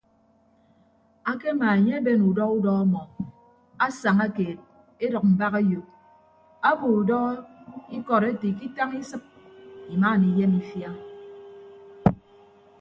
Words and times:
Akemaa 1.31 1.75
enye 1.77 1.93
eben 1.99 2.21
udọ 2.29 2.45
udọ 2.57 2.71
ọmọ 2.83 3.01
asaña 3.85 4.27
keed 4.35 4.59
edʌk 5.03 5.25
mbak 5.33 5.53
eyop 5.61 5.87
abo 6.69 6.87
udọ 6.99 7.17
ikọd 7.97 8.23
ete 8.29 8.45
ikitañ 8.51 8.89
isịp 9.01 9.23
imaana 9.93 10.25
iyeem 10.31 10.53
ifia. 10.61 10.91